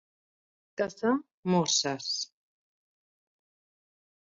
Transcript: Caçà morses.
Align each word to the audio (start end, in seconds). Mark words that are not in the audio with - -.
Caçà 0.81 1.11
morses. 1.57 2.09